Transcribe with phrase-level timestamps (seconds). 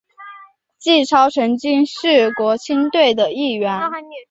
[0.79, 3.79] 纪超曾经是国青队的一员。